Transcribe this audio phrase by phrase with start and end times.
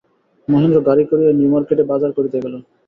[0.47, 2.53] মহেন্দ্র গাড়ি করিয়া নিউ মার্কেটে বাজার করিতে গেল।